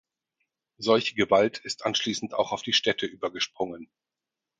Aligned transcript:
Solche 0.79 1.13
Gewalt 1.13 1.59
ist 1.59 1.85
anschließend 1.85 2.33
auch 2.33 2.53
auf 2.53 2.63
die 2.63 2.73
Städte 2.73 3.05
übergesprungen. 3.05 3.87